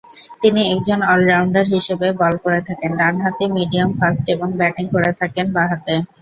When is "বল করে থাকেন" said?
2.19-2.91